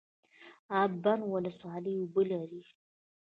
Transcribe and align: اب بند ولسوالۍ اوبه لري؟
اب 0.81 0.91
بند 1.03 1.23
ولسوالۍ 1.33 1.93
اوبه 1.99 2.21
لري؟ 2.31 2.61